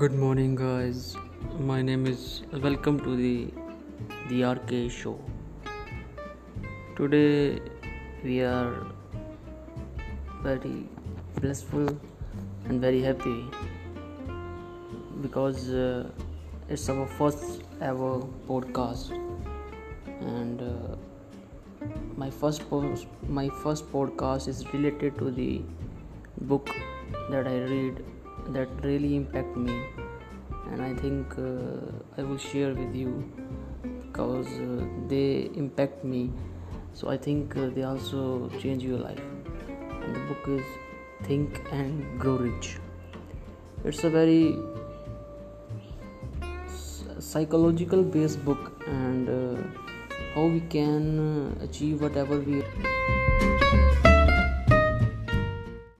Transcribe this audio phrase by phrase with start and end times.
[0.00, 1.14] Good morning, guys.
[1.68, 2.20] My name is
[2.66, 3.48] welcome to the
[4.28, 5.10] the RK show.
[7.00, 7.58] Today
[8.22, 8.86] we are
[10.46, 10.76] very
[11.40, 11.90] blissful
[12.64, 13.34] and very happy
[15.26, 16.08] because uh,
[16.70, 18.12] it's our first ever
[18.52, 19.10] podcast
[20.36, 20.96] and uh,
[22.24, 25.50] my first post my first podcast is related to the
[26.54, 26.74] book
[27.28, 28.02] that I read
[28.52, 29.82] that really impact me.
[30.70, 33.30] And I think uh, I will share with you
[34.06, 36.30] because uh, they impact me.
[36.92, 39.22] So I think uh, they also change your life.
[40.02, 40.64] And the book is
[41.24, 42.78] Think and Grow Rich.
[43.84, 44.56] It's a very
[47.18, 49.62] psychological based book and uh,
[50.34, 52.62] how we can uh, achieve whatever we